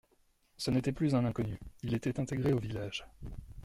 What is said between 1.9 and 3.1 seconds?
était intégré au village.